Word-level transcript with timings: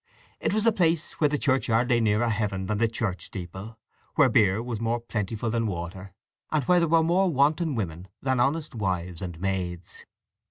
It 0.39 0.51
was 0.51 0.65
a 0.65 0.71
place 0.71 1.21
where 1.21 1.27
the 1.29 1.37
churchyard 1.37 1.91
lay 1.91 1.99
nearer 1.99 2.27
heaven 2.27 2.65
than 2.65 2.79
the 2.79 2.87
church 2.87 3.25
steeple, 3.25 3.77
where 4.15 4.29
beer 4.29 4.59
was 4.63 4.81
more 4.81 4.99
plentiful 4.99 5.51
than 5.51 5.67
water, 5.67 6.11
and 6.51 6.63
where 6.63 6.79
there 6.79 6.87
were 6.89 7.03
more 7.03 7.29
wanton 7.31 7.75
women 7.75 8.07
than 8.19 8.39
honest 8.39 8.73
wives 8.73 9.21
and 9.21 9.39
maids. 9.39 10.07